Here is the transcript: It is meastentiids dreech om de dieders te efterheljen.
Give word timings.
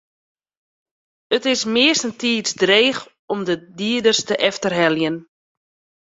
It 1.35 1.43
is 1.51 1.61
meastentiids 1.73 2.51
dreech 2.61 2.99
om 3.25 3.43
de 3.43 3.73
dieders 3.73 4.23
te 4.23 4.37
efterheljen. 4.37 5.15